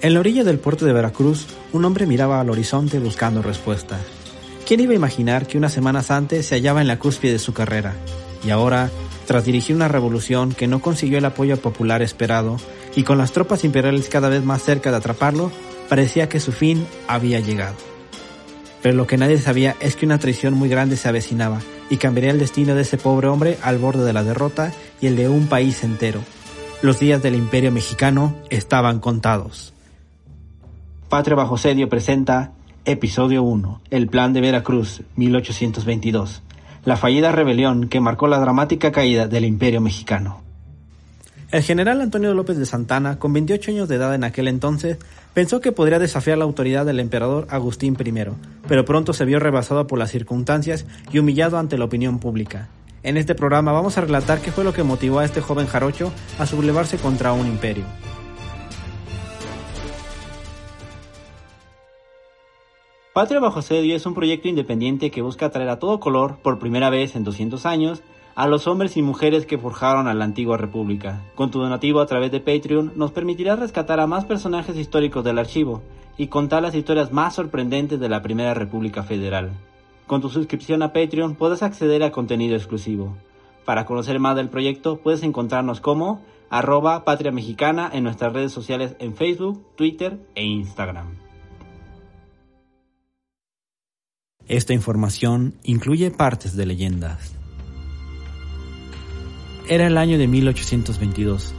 [0.00, 3.98] En la orilla del puerto de Veracruz, un hombre miraba al horizonte buscando respuesta.
[4.64, 7.52] ¿Quién iba a imaginar que unas semanas antes se hallaba en la cúspide de su
[7.52, 7.96] carrera?
[8.46, 8.90] Y ahora,
[9.26, 12.58] tras dirigir una revolución que no consiguió el apoyo popular esperado,
[12.94, 15.50] y con las tropas imperiales cada vez más cerca de atraparlo,
[15.88, 17.74] parecía que su fin había llegado.
[18.82, 21.60] Pero lo que nadie sabía es que una traición muy grande se avecinaba
[21.90, 25.16] y cambiaría el destino de ese pobre hombre al borde de la derrota y el
[25.16, 26.20] de un país entero.
[26.82, 29.74] Los días del imperio mexicano estaban contados.
[31.08, 32.52] Patria bajo sedio presenta
[32.84, 36.42] Episodio 1, El Plan de Veracruz, 1822,
[36.84, 40.42] la fallida rebelión que marcó la dramática caída del imperio mexicano.
[41.50, 44.98] El general Antonio López de Santana, con 28 años de edad en aquel entonces,
[45.32, 48.12] pensó que podría desafiar la autoridad del emperador Agustín I,
[48.68, 52.68] pero pronto se vio rebasado por las circunstancias y humillado ante la opinión pública.
[53.02, 56.12] En este programa vamos a relatar qué fue lo que motivó a este joven jarocho
[56.38, 57.84] a sublevarse contra un imperio.
[63.18, 66.88] Patria bajo asedio es un proyecto independiente que busca traer a todo color, por primera
[66.88, 68.00] vez en 200 años,
[68.36, 71.24] a los hombres y mujeres que forjaron a la antigua república.
[71.34, 75.40] Con tu donativo a través de Patreon nos permitirá rescatar a más personajes históricos del
[75.40, 75.82] archivo
[76.16, 79.50] y contar las historias más sorprendentes de la primera república federal.
[80.06, 83.16] Con tu suscripción a Patreon puedes acceder a contenido exclusivo.
[83.64, 88.94] Para conocer más del proyecto puedes encontrarnos como arroba patria mexicana en nuestras redes sociales
[89.00, 91.27] en Facebook, Twitter e Instagram.
[94.48, 97.34] Esta información incluye partes de leyendas.
[99.68, 101.52] Era el año de 1822.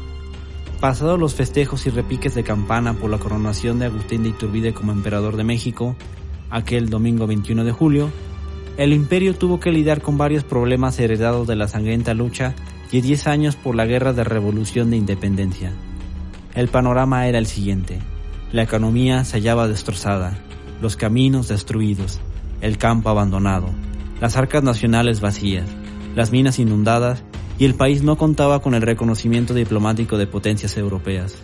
[0.79, 4.91] Pasados los festejos y repiques de campana por la coronación de Agustín de Iturbide como
[4.91, 5.95] emperador de México,
[6.49, 8.09] aquel domingo 21 de julio,
[8.77, 12.55] el imperio tuvo que lidiar con varios problemas heredados de la sangrienta lucha
[12.91, 15.73] y 10 años por la guerra de revolución de independencia.
[16.55, 17.99] El panorama era el siguiente.
[18.51, 20.39] La economía se hallaba destrozada,
[20.81, 22.19] los caminos destruidos,
[22.61, 23.69] el campo abandonado,
[24.21, 25.67] las arcas nacionales vacías,
[26.15, 27.23] las minas inundadas
[27.57, 31.37] y el país no contaba con el reconocimiento diplomático de potencias europeas.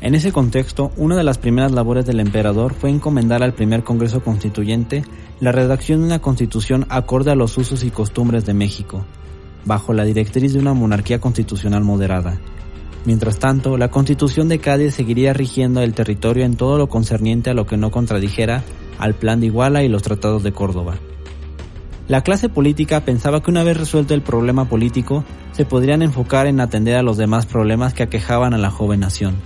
[0.00, 4.22] En ese contexto, una de las primeras labores del emperador fue encomendar al primer Congreso
[4.22, 5.02] Constituyente
[5.40, 9.04] la redacción de una constitución acorde a los usos y costumbres de México,
[9.64, 12.38] bajo la directriz de una monarquía constitucional moderada.
[13.04, 17.54] Mientras tanto, la constitución de Cádiz seguiría rigiendo el territorio en todo lo concerniente a
[17.54, 18.62] lo que no contradijera
[18.98, 20.96] al Plan de Iguala y los tratados de Córdoba.
[22.08, 26.60] La clase política pensaba que una vez resuelto el problema político, se podrían enfocar en
[26.60, 29.36] atender a los demás problemas que aquejaban a la joven nación.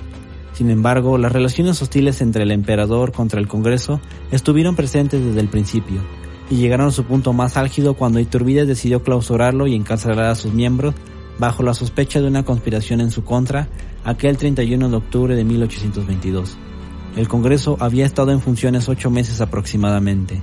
[0.52, 5.48] Sin embargo, las relaciones hostiles entre el emperador contra el Congreso estuvieron presentes desde el
[5.48, 6.02] principio,
[6.50, 10.52] y llegaron a su punto más álgido cuando Iturbide decidió clausurarlo y encarcelar a sus
[10.52, 10.94] miembros
[11.38, 13.68] bajo la sospecha de una conspiración en su contra
[14.04, 16.58] aquel 31 de octubre de 1822.
[17.16, 20.40] El Congreso había estado en funciones ocho meses aproximadamente,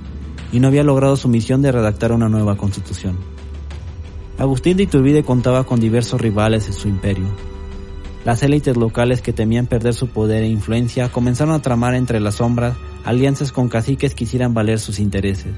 [0.52, 3.16] y no había logrado su misión de redactar una nueva constitución.
[4.38, 7.26] Agustín de Iturbide contaba con diversos rivales en su imperio.
[8.24, 12.36] Las élites locales que temían perder su poder e influencia comenzaron a tramar entre las
[12.36, 15.52] sombras alianzas con caciques que quisieran valer sus intereses.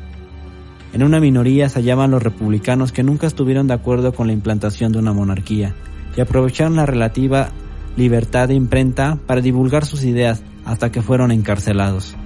[0.92, 4.92] En una minoría se hallaban los republicanos que nunca estuvieron de acuerdo con la implantación
[4.92, 5.74] de una monarquía
[6.16, 7.50] y aprovecharon la relativa
[7.96, 12.16] libertad de imprenta para divulgar sus ideas hasta que fueron encarcelados.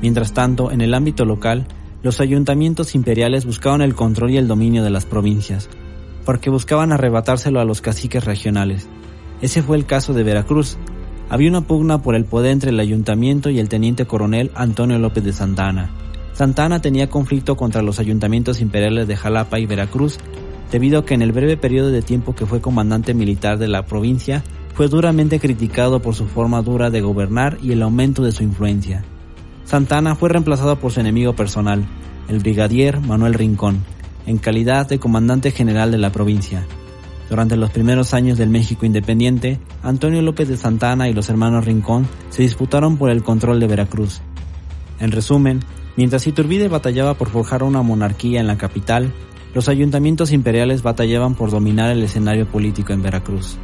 [0.00, 1.66] Mientras tanto, en el ámbito local,
[2.02, 5.68] los ayuntamientos imperiales buscaban el control y el dominio de las provincias,
[6.24, 8.88] porque buscaban arrebatárselo a los caciques regionales.
[9.40, 10.76] Ese fue el caso de Veracruz.
[11.28, 15.24] Había una pugna por el poder entre el ayuntamiento y el teniente coronel Antonio López
[15.24, 15.90] de Santana.
[16.32, 20.18] Santana tenía conflicto contra los ayuntamientos imperiales de Jalapa y Veracruz,
[20.72, 23.84] debido a que en el breve periodo de tiempo que fue comandante militar de la
[23.84, 24.42] provincia,
[24.74, 29.04] fue duramente criticado por su forma dura de gobernar y el aumento de su influencia.
[29.64, 31.84] Santana fue reemplazado por su enemigo personal,
[32.28, 33.84] el brigadier Manuel Rincón,
[34.26, 36.66] en calidad de comandante general de la provincia.
[37.28, 42.06] Durante los primeros años del México independiente, Antonio López de Santana y los hermanos Rincón
[42.30, 44.20] se disputaron por el control de Veracruz.
[45.00, 45.60] En resumen,
[45.96, 49.12] mientras Iturbide batallaba por forjar una monarquía en la capital,
[49.54, 53.58] los ayuntamientos imperiales batallaban por dominar el escenario político en Veracruz.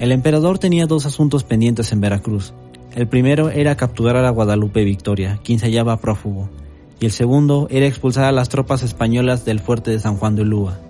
[0.00, 2.52] El emperador tenía dos asuntos pendientes en Veracruz,
[2.94, 6.50] el primero era capturar a Guadalupe Victoria, quien se hallaba prófugo,
[6.98, 10.42] y el segundo era expulsar a las tropas españolas del fuerte de San Juan de
[10.42, 10.80] Ulúa.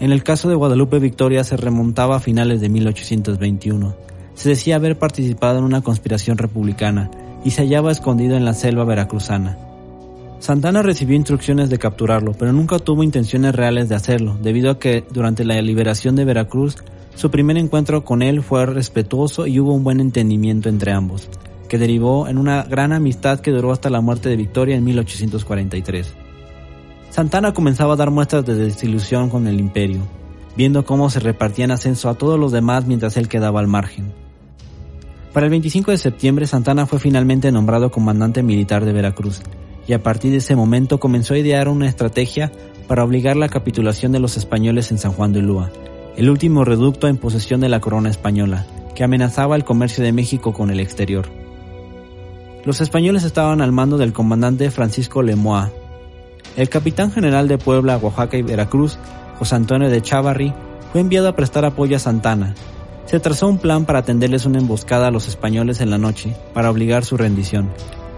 [0.00, 3.94] En el caso de Guadalupe Victoria se remontaba a finales de 1821.
[4.34, 7.08] Se decía haber participado en una conspiración republicana
[7.44, 9.56] y se hallaba escondido en la selva veracruzana.
[10.40, 15.04] Santana recibió instrucciones de capturarlo, pero nunca tuvo intenciones reales de hacerlo, debido a que
[15.08, 16.76] durante la liberación de Veracruz
[17.14, 21.28] Su primer encuentro con él fue respetuoso y hubo un buen entendimiento entre ambos,
[21.68, 26.14] que derivó en una gran amistad que duró hasta la muerte de Victoria en 1843.
[27.10, 30.00] Santana comenzaba a dar muestras de desilusión con el imperio,
[30.56, 34.12] viendo cómo se repartían ascenso a todos los demás mientras él quedaba al margen.
[35.32, 39.40] Para el 25 de septiembre, Santana fue finalmente nombrado comandante militar de Veracruz,
[39.86, 42.50] y a partir de ese momento comenzó a idear una estrategia
[42.88, 45.70] para obligar la capitulación de los españoles en San Juan de Lúa,
[46.16, 50.52] el último reducto en posesión de la corona española, que amenazaba el comercio de México
[50.52, 51.26] con el exterior.
[52.64, 55.70] Los españoles estaban al mando del comandante Francisco Lemoa,
[56.56, 58.96] el capitán general de Puebla, Oaxaca y Veracruz,
[59.38, 60.54] José Antonio de Chavarri,
[60.92, 62.54] fue enviado a prestar apoyo a Santana.
[63.06, 66.70] Se trazó un plan para tenderles una emboscada a los españoles en la noche, para
[66.70, 67.70] obligar su rendición.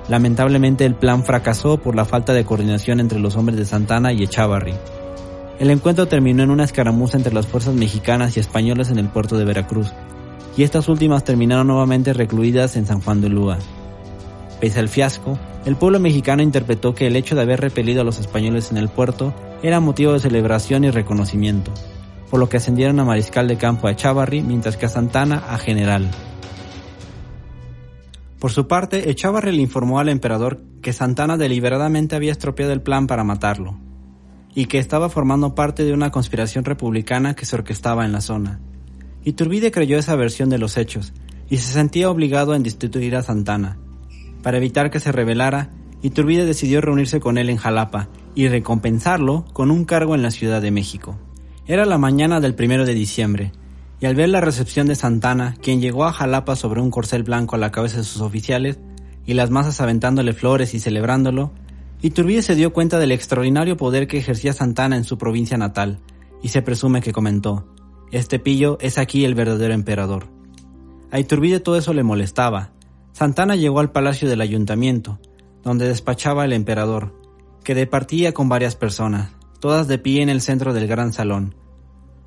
[0.09, 4.23] Lamentablemente el plan fracasó por la falta de coordinación entre los hombres de Santana y
[4.23, 4.75] Echavarri.
[5.59, 9.39] El encuentro terminó en una escaramuza entre las fuerzas mexicanas y españolas en el puerto
[9.39, 9.91] de Veracruz,
[10.55, 13.59] y estas últimas terminaron nuevamente recluidas en San Juan de Lúa.
[14.61, 18.19] Pese al fiasco, el pueblo mexicano interpretó que el hecho de haber repelido a los
[18.19, 21.73] españoles en el puerto era motivo de celebración y reconocimiento,
[22.31, 25.57] por lo que ascendieron a mariscal de campo a Echavarri mientras que a Santana a
[25.57, 26.11] general.
[28.39, 33.07] Por su parte, Echavarri le informó al emperador que Santana deliberadamente había estropeado el plan
[33.07, 33.86] para matarlo,
[34.57, 38.59] y que estaba formando parte de una conspiración republicana que se orquestaba en la zona.
[39.23, 41.13] Iturbide creyó esa versión de los hechos,
[41.49, 43.77] y se sentía obligado en destituir a Santana,
[44.47, 45.71] para evitar que se rebelara,
[46.03, 50.63] Iturbide decidió reunirse con él en Jalapa y recompensarlo con un cargo en la Ciudad
[50.63, 51.19] de México.
[51.67, 53.51] Era la mañana del primero de diciembre,
[53.99, 57.57] y al ver la recepción de Santana, quien llegó a Jalapa sobre un corcel blanco
[57.57, 58.79] a la cabeza de sus oficiales,
[59.27, 61.53] y las masas aventándole flores y celebrándolo,
[62.03, 66.01] Iturbide se dio cuenta del extraordinario poder que ejercía Santana en su provincia natal,
[66.43, 67.67] y se presume que comentó,
[68.13, 70.29] Este pillo es aquí el verdadero emperador.
[71.11, 72.73] A Iturbide todo eso le molestaba,
[73.13, 75.19] Santana llegó al palacio del ayuntamiento,
[75.63, 77.19] donde despachaba el emperador,
[77.65, 81.55] que departía con varias personas, todas de pie en el centro del gran salón.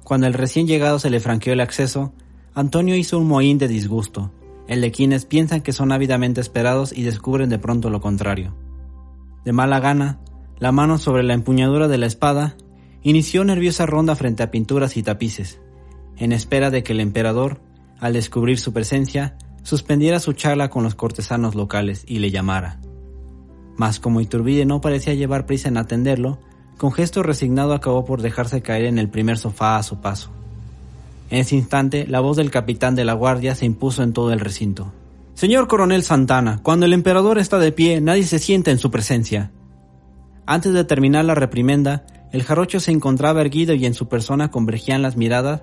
[0.04, 2.12] Cuando el recién llegado se le franqueó el acceso,
[2.56, 4.32] Antonio hizo un mohín de disgusto,
[4.68, 8.56] el de quienes piensan que son ávidamente esperados y descubren de pronto lo contrario.
[9.46, 10.20] De mala gana,
[10.60, 12.56] la mano sobre la empuñadura de la espada,
[13.02, 15.60] inició nerviosa ronda frente a pinturas y tapices,
[16.18, 17.62] en espera de que el emperador,
[18.00, 22.80] al descubrir su presencia, suspendiera su charla con los cortesanos locales y le llamara.
[23.78, 26.40] Mas como Iturbide no parecía llevar prisa en atenderlo,
[26.78, 30.30] con gesto resignado acabó por dejarse caer en el primer sofá a su paso.
[31.30, 34.40] En ese instante, la voz del capitán de la guardia se impuso en todo el
[34.40, 34.92] recinto.
[35.40, 39.54] Señor coronel Santana, cuando el emperador está de pie, nadie se sienta en su presencia.
[40.46, 45.02] Antes de terminar la reprimenda, el jarocho se encontraba erguido y en su persona convergían
[45.02, 45.62] las miradas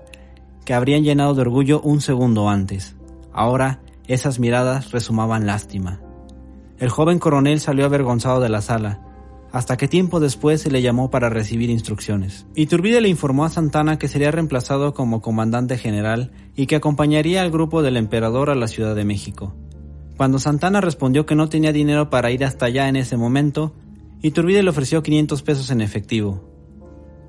[0.64, 2.96] que habrían llenado de orgullo un segundo antes.
[3.34, 6.00] Ahora, esas miradas resumaban lástima.
[6.78, 9.02] El joven coronel salió avergonzado de la sala,
[9.52, 12.46] hasta que tiempo después se le llamó para recibir instrucciones.
[12.54, 17.50] Iturbide le informó a Santana que sería reemplazado como comandante general y que acompañaría al
[17.50, 19.54] grupo del emperador a la Ciudad de México.
[20.16, 23.74] Cuando Santana respondió que no tenía dinero para ir hasta allá en ese momento,
[24.22, 26.42] Iturbide le ofreció 500 pesos en efectivo.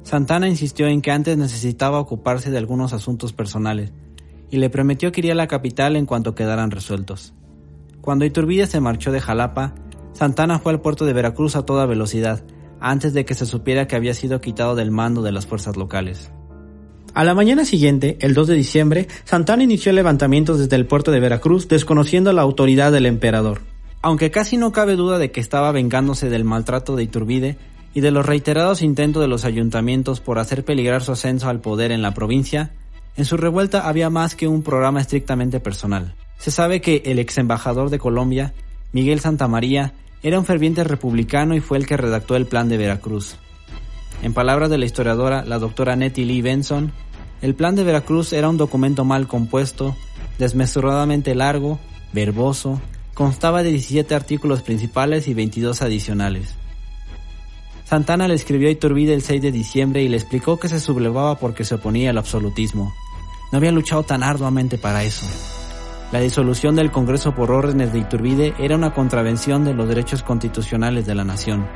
[0.04, 3.92] Santana insistió en que antes necesitaba ocuparse de algunos asuntos personales,
[4.50, 7.34] y le prometió que iría a la capital en cuanto quedaran resueltos.
[8.00, 9.76] Cuando Iturbide se marchó de Jalapa,
[10.14, 12.46] Santana fue al puerto de Veracruz a toda velocidad,
[12.80, 16.32] antes de que se supiera que había sido quitado del mando de las fuerzas locales.
[17.18, 21.20] A la mañana siguiente, el 2 de diciembre, Santana inició levantamientos desde el puerto de
[21.20, 23.62] Veracruz, desconociendo la autoridad del emperador.
[24.04, 27.58] Aunque casi no cabe duda de que estaba vengándose del maltrato de Iturbide
[27.96, 31.92] y de los reiterados intentos de los ayuntamientos por hacer peligrar su ascenso al poder
[31.92, 32.70] en la provincia,
[33.16, 36.14] en su revuelta había más que un programa estrictamente personal.
[36.38, 38.54] Se sabe que el ex embajador de Colombia,
[38.92, 43.38] Miguel Santamaría, era un ferviente republicano y fue el que redactó el plan de Veracruz.
[44.24, 46.92] En palabras de la historiadora, la doctora Nettie Lee Benson,
[47.42, 49.96] el plan de Veracruz era un documento mal compuesto,
[50.40, 51.80] desmesuradamente largo,
[52.14, 52.82] verboso,
[53.14, 56.56] constaba de 17 artículos principales y 22 adicionales.
[57.86, 61.36] Santana le escribió a Iturbide el 6 de diciembre y le explicó que se sublevaba
[61.36, 62.94] porque se oponía al absolutismo.
[63.52, 65.26] No había luchado tan arduamente para eso.
[66.12, 71.06] La disolución del Congreso por órdenes de Iturbide era una contravención de los derechos constitucionales
[71.06, 71.68] de la nación.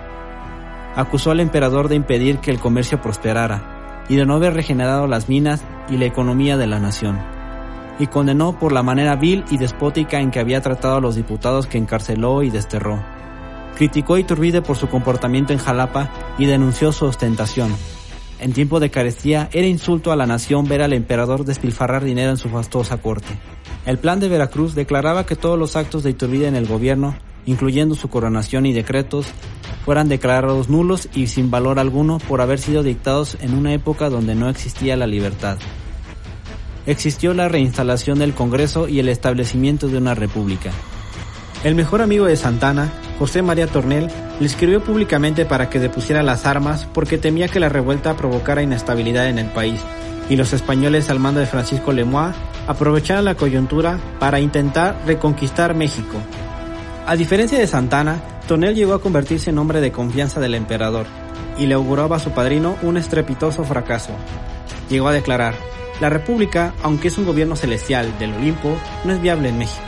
[0.96, 5.30] Acusó al emperador de impedir que el comercio prosperara y de no haber regenerado las
[5.30, 7.20] minas y la economía de la nación.
[8.00, 11.68] Y condenó por la manera vil y despótica en que había tratado a los diputados
[11.68, 13.04] que encarceló y desterró.
[13.76, 17.76] Criticó a Iturbide por su comportamiento en Jalapa y denunció su ostentación,
[18.40, 22.38] En tiempo de carestía era insulto a la nación ver al emperador despilfarrar dinero en
[22.38, 23.38] su fastuosa corte.
[23.86, 27.16] El plan de Veracruz declaraba que todos los actos de Iturbide en el gobierno,
[27.46, 29.28] incluyendo su coronación y decretos,
[29.86, 34.36] fueran declarados nulos y sin valor alguno por haber sido dictados en una época donde
[34.36, 35.58] no existía la libertad.
[36.86, 40.72] Existió la reinstalación del Congreso y el establecimiento de una república.
[41.64, 44.08] El mejor amigo de Santana, José María Tornel,
[44.40, 49.30] le escribió públicamente para que depusiera las armas porque temía que la revuelta provocara inestabilidad
[49.30, 49.80] en el país
[50.32, 52.34] y los españoles al mando de Francisco Lemois
[52.66, 56.18] aprovecharan la coyuntura para intentar reconquistar México.
[57.06, 61.06] A diferencia de Santana, Tornel llegó a convertirse en hombre de confianza del emperador
[61.58, 64.12] y le auguraba a su padrino un estrepitoso fracaso.
[64.90, 65.56] Llegó a declarar,
[66.02, 69.86] la República, aunque es un gobierno celestial del Olimpo, no es viable en México.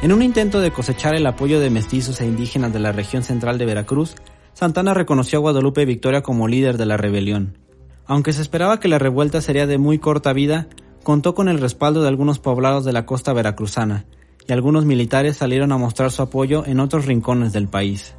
[0.00, 3.58] En un intento de cosechar el apoyo de mestizos e indígenas de la región central
[3.58, 4.14] de Veracruz,
[4.54, 7.58] Santana reconoció a Guadalupe Victoria como líder de la rebelión.
[8.06, 10.68] Aunque se esperaba que la revuelta sería de muy corta vida,
[11.02, 14.06] contó con el respaldo de algunos poblados de la costa veracruzana,
[14.48, 18.14] y algunos militares salieron a mostrar su apoyo en otros rincones del país.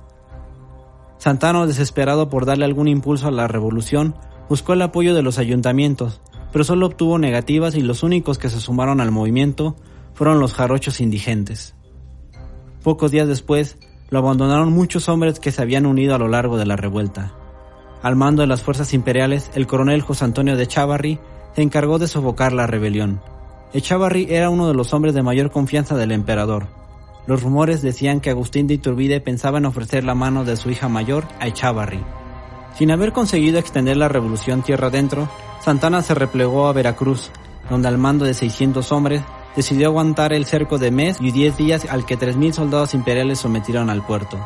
[1.17, 4.15] Santana, desesperado por darle algún impulso a la revolución,
[4.47, 6.21] buscó el apoyo de los ayuntamientos,
[6.53, 9.75] pero solo obtuvo negativas y los únicos que se sumaron al movimiento
[10.13, 11.75] fueron los jarochos indigentes.
[12.83, 13.77] Pocos días después,
[14.09, 17.33] lo abandonaron muchos hombres que se habían unido a lo largo de la revuelta.
[18.01, 21.19] Al mando de las fuerzas imperiales, el coronel José Antonio de Chavarri
[21.55, 23.19] se encargó de sofocar la rebelión.
[23.71, 26.67] Echavarri era uno de los hombres de mayor confianza del emperador.
[27.27, 30.89] Los rumores decían que Agustín de Iturbide pensaba en ofrecer la mano de su hija
[30.89, 31.99] mayor a Echavarri.
[32.75, 35.29] Sin haber conseguido extender la revolución tierra adentro,
[35.63, 37.29] Santana se replegó a Veracruz,
[37.69, 39.21] donde al mando de 600 hombres
[39.55, 43.91] decidió aguantar el cerco de mes y 10 días al que 3.000 soldados imperiales sometieron
[43.91, 44.39] al puerto.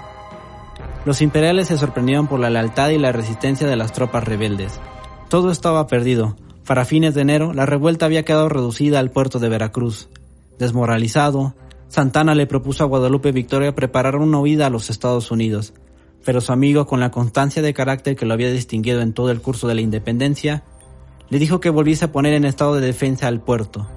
[1.05, 4.79] Los imperiales se sorprendieron por la lealtad y la resistencia de las tropas rebeldes.
[5.29, 6.35] Todo estaba perdido.
[6.65, 10.07] Para fines de enero, la revuelta había quedado reducida al puerto de Veracruz.
[10.59, 11.55] Desmoralizado,
[11.89, 15.73] Santana le propuso a Guadalupe Victoria preparar una huida a los Estados Unidos,
[16.23, 19.41] pero su amigo, con la constancia de carácter que lo había distinguido en todo el
[19.41, 20.63] curso de la independencia,
[21.29, 23.87] le dijo que volviese a poner en estado de defensa al puerto,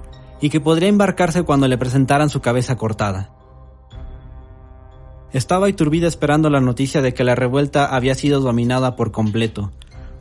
[0.41, 3.31] y que podría embarcarse cuando le presentaran su cabeza cortada.
[5.31, 9.71] Estaba Iturbide esperando la noticia de que la revuelta había sido dominada por completo,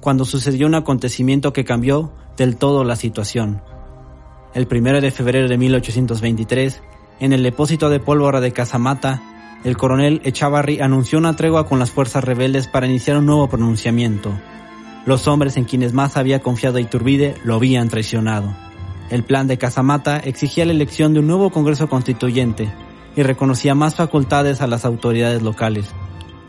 [0.00, 3.62] cuando sucedió un acontecimiento que cambió del todo la situación.
[4.54, 6.82] El 1 de febrero de 1823,
[7.20, 9.22] en el depósito de pólvora de Casamata,
[9.64, 14.32] el coronel Echavarri anunció una tregua con las fuerzas rebeldes para iniciar un nuevo pronunciamiento.
[15.06, 18.54] Los hombres en quienes más había confiado Iturbide lo habían traicionado.
[19.10, 22.72] El plan de Casamata exigía la elección de un nuevo Congreso Constituyente
[23.14, 25.86] y reconocía más facultades a las autoridades locales.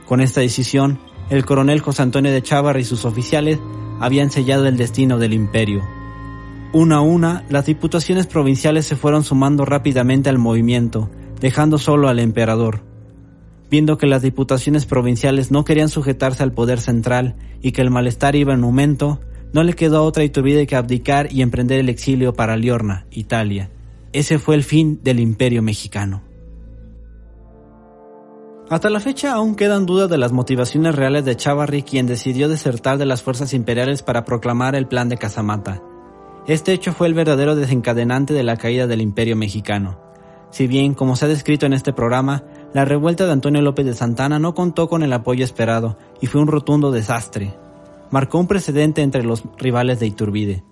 [0.06, 3.60] Con esta decisión, el coronel José Antonio de Chávarri y sus oficiales
[4.00, 5.84] habían sellado el destino del imperio.
[6.74, 12.20] Una a una, las diputaciones provinciales se fueron sumando rápidamente al movimiento, dejando solo al
[12.20, 12.82] emperador.
[13.70, 18.36] Viendo que las diputaciones provinciales no querían sujetarse al poder central y que el malestar
[18.36, 19.20] iba en aumento,
[19.54, 23.70] no le quedó otra Iturbide que abdicar y emprender el exilio para Liorna, Italia.
[24.14, 26.27] Ese fue el fin del imperio mexicano.
[28.70, 32.98] Hasta la fecha aún quedan dudas de las motivaciones reales de Chavarri quien decidió desertar
[32.98, 35.82] de las fuerzas imperiales para proclamar el plan de Casamata.
[36.48, 40.02] Este hecho fue el verdadero desencadenante de la caída del imperio mexicano.
[40.50, 42.44] Si bien, como se ha descrito en este programa,
[42.74, 46.42] la revuelta de Antonio López de Santana no contó con el apoyo esperado y fue
[46.42, 47.54] un rotundo desastre.
[48.12, 50.66] Marcó un precedente entre los rivales de Iturbide.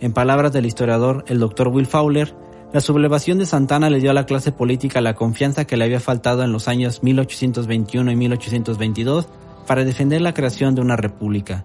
[0.00, 2.34] En palabras del historiador, el doctor Will Fowler,
[2.76, 5.98] la sublevación de Santana le dio a la clase política la confianza que le había
[5.98, 9.28] faltado en los años 1821 y 1822
[9.66, 11.64] para defender la creación de una república.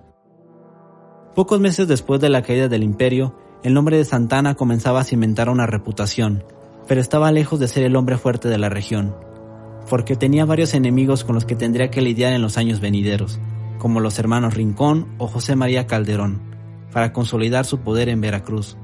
[1.36, 5.50] Pocos meses después de la caída del imperio, el nombre de Santana comenzaba a cimentar
[5.50, 6.46] una reputación,
[6.88, 9.13] pero estaba lejos de ser el hombre fuerte de la región
[9.89, 13.41] porque tenía varios enemigos con los que tendría que lidiar en los años venideros,
[13.80, 16.41] como los hermanos Rincón o José María Calderón,
[16.94, 18.77] para consolidar su poder en Veracruz.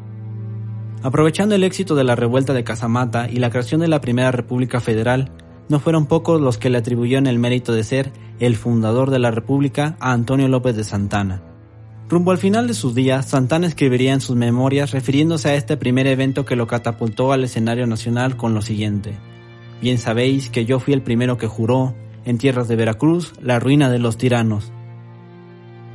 [1.04, 4.80] Aprovechando el éxito de la revuelta de Casamata y la creación de la Primera República
[4.80, 5.32] Federal,
[5.70, 9.32] no fueron pocos los que le atribuyeron el mérito de ser el fundador de la
[9.32, 11.42] República a Antonio López de Santana.
[12.10, 16.08] Rumbo al final de sus días, Santana escribiría en sus memorias refiriéndose a este primer
[16.08, 19.18] evento que lo catapultó al escenario nacional con lo siguiente.
[19.82, 23.90] Bien sabéis que yo fui el primero que juró, en tierras de Veracruz, la ruina
[23.90, 24.72] de los tiranos.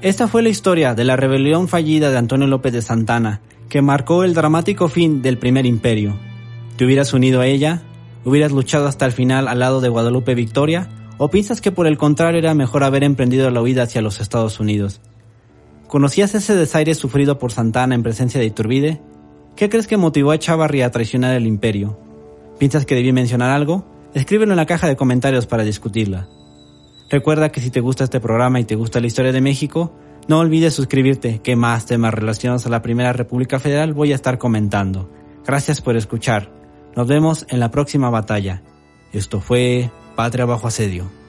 [0.03, 3.41] Esta fue la historia de la rebelión fallida de Antonio López de Santana,
[3.73, 6.19] que marcó el dramático fin del primer imperio.
[6.77, 7.81] ¿Te hubieras unido a ella?
[8.23, 10.91] ¿Hubieras luchado hasta el final al lado de Guadalupe Victoria?
[11.17, 14.61] ¿O piensas que por el contrario era mejor haber emprendido la huida hacia los Estados
[14.61, 15.01] Unidos?
[15.89, 19.01] ¿Conocías ese desaire sufrido por Santana en presencia de Iturbide?
[19.57, 21.99] ¿Qué crees que motivó a Chavarri a traicionar el imperio?
[22.59, 23.87] ¿Piensas que debí mencionar algo?
[24.13, 26.29] Escríbelo en la caja de comentarios para discutirla.
[27.09, 29.95] Recuerda que si te gusta este programa y te gusta la historia de México,
[30.29, 34.39] no olvides suscribirte, que más temas relacionados a la Primera República Federal voy a estar
[34.39, 35.11] comentando.
[35.45, 36.51] Gracias por escuchar.
[36.95, 38.63] Nos vemos en la próxima batalla.
[39.13, 41.22] Esto fue Patria bajo asedio.